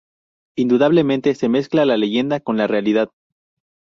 [0.55, 3.11] Indudablemente se mezcla la leyenda con la realidad.